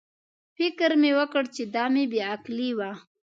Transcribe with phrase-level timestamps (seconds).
[0.57, 2.91] فکر مې وکړ چې دا مې بې عقلي وه.